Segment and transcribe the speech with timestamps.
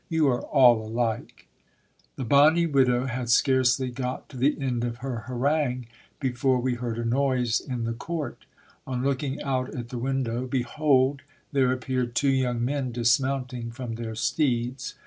[0.09, 1.47] You are all alike!
[2.15, 5.85] The bonny widow had scarcely got to the end of her harangue,
[6.19, 8.45] before we heard a noise in the court.
[8.87, 11.21] On looking out at the window, behold!
[11.51, 14.95] there ap peared two young men dismounting from their steeds.